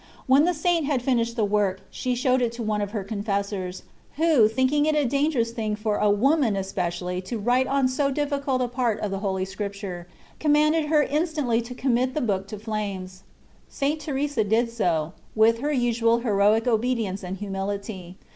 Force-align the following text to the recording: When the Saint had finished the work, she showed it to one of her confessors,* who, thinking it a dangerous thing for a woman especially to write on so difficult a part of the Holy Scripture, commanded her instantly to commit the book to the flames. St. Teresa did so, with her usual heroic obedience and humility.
When 0.25 0.45
the 0.45 0.53
Saint 0.55 0.87
had 0.87 1.03
finished 1.03 1.35
the 1.35 1.45
work, 1.45 1.81
she 1.91 2.15
showed 2.15 2.41
it 2.41 2.51
to 2.53 2.63
one 2.63 2.81
of 2.81 2.89
her 2.89 3.03
confessors,* 3.03 3.83
who, 4.15 4.47
thinking 4.47 4.87
it 4.87 4.95
a 4.95 5.05
dangerous 5.05 5.51
thing 5.51 5.75
for 5.75 5.97
a 5.97 6.09
woman 6.09 6.55
especially 6.55 7.21
to 7.21 7.37
write 7.37 7.67
on 7.67 7.87
so 7.87 8.09
difficult 8.09 8.63
a 8.63 8.67
part 8.67 8.99
of 9.01 9.11
the 9.11 9.19
Holy 9.19 9.45
Scripture, 9.45 10.07
commanded 10.39 10.85
her 10.87 11.03
instantly 11.03 11.61
to 11.61 11.75
commit 11.75 12.15
the 12.15 12.19
book 12.21 12.47
to 12.47 12.57
the 12.57 12.63
flames. 12.63 13.21
St. 13.69 14.01
Teresa 14.01 14.43
did 14.43 14.71
so, 14.71 15.13
with 15.35 15.59
her 15.59 15.71
usual 15.71 16.17
heroic 16.21 16.65
obedience 16.65 17.21
and 17.23 17.37
humility. 17.37 18.15